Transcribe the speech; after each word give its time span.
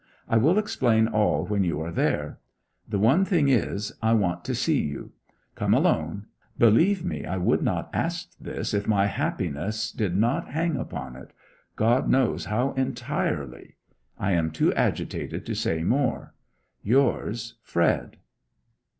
I 0.27 0.35
will 0.37 0.57
explain 0.57 1.07
all 1.07 1.45
when 1.45 1.63
you 1.63 1.79
are 1.79 1.91
there. 1.91 2.39
The 2.89 2.97
one 2.97 3.23
thing 3.23 3.49
is, 3.49 3.93
I 4.01 4.13
want 4.13 4.43
to 4.45 4.55
see 4.55 4.81
you. 4.81 5.11
Come 5.53 5.75
alone. 5.75 6.25
Believe 6.57 7.05
me, 7.05 7.23
I 7.27 7.37
would 7.37 7.61
not 7.61 7.91
ask 7.93 8.35
this 8.39 8.73
if 8.73 8.87
my 8.87 9.05
happiness 9.05 9.91
did 9.91 10.17
not 10.17 10.53
hang 10.53 10.75
upon 10.75 11.15
it 11.17 11.33
God 11.75 12.09
knows 12.09 12.45
how 12.45 12.71
entirely! 12.71 13.75
I 14.17 14.31
am 14.31 14.49
too 14.49 14.73
agitated 14.73 15.45
to 15.45 15.53
say 15.53 15.83
more 15.83 16.33
Yours. 16.81 17.57
FRED." 17.61 18.17